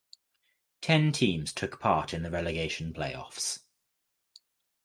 [0.81, 3.59] Ten teams took part in the relegation playoffs.